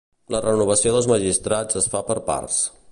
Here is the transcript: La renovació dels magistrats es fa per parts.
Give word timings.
La 0.35 0.39
renovació 0.45 0.95
dels 0.95 1.09
magistrats 1.13 1.81
es 1.83 1.91
fa 1.97 2.05
per 2.11 2.21
parts. 2.31 2.63